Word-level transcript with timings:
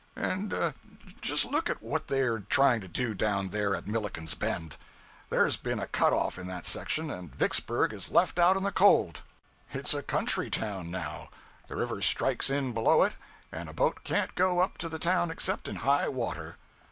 _And 0.19 0.73
just 1.21 1.45
look 1.45 1.69
at 1.69 1.79
what 1.79 2.07
they 2.07 2.21
are 2.21 2.39
trying 2.39 2.81
to 2.81 2.87
do 2.87 3.13
down 3.13 3.49
there 3.49 3.75
at 3.75 3.85
Milliken's 3.85 4.33
Bend. 4.33 4.75
There's 5.29 5.57
been 5.57 5.77
a 5.79 5.85
cut 5.85 6.11
off 6.11 6.39
in 6.39 6.47
that 6.47 6.65
section, 6.65 7.11
and 7.11 7.35
Vicksburg 7.35 7.93
is 7.93 8.09
left 8.09 8.39
out 8.39 8.57
in 8.57 8.63
the 8.63 8.71
cold. 8.71 9.21
It's 9.71 9.93
a 9.93 10.01
country 10.01 10.49
town 10.49 10.89
now. 10.89 11.29
The 11.67 11.75
river 11.75 12.01
strikes 12.01 12.49
in 12.49 12.73
below 12.73 13.03
it; 13.03 13.13
and 13.51 13.69
a 13.69 13.73
boat 13.73 14.03
can't 14.03 14.33
go 14.33 14.57
up 14.57 14.79
to 14.79 14.89
the 14.89 14.97
town 14.97 15.29
except 15.29 15.67
in 15.67 15.75
high 15.85 16.07
water. 16.09 16.57